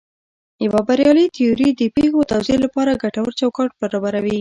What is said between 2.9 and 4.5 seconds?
ګټور چوکاټ برابروي.